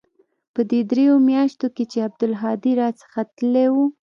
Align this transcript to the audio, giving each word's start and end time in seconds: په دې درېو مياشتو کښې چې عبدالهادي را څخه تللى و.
په 0.53 0.61
دې 0.69 0.79
درېو 0.91 1.15
مياشتو 1.29 1.67
کښې 1.75 1.85
چې 1.91 1.97
عبدالهادي 2.07 2.73
را 2.81 2.89
څخه 3.01 3.19
تللى 3.35 3.67
و. 3.73 3.75